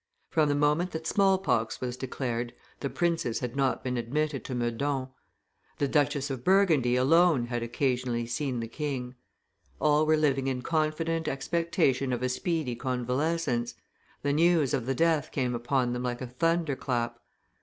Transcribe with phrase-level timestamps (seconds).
[0.31, 4.55] From the moment that small pox was declared, the princes had not been admitted to
[4.55, 5.09] Meudon.
[5.77, 9.13] The Duchess of Burgundy alone had occasionally seen the king.
[9.79, 13.75] All were living in confident expectation of a speedy convalescence;
[14.23, 17.19] the news of the death came upon them like a thunderclap.